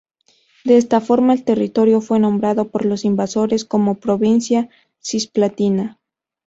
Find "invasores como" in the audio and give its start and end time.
3.05-3.99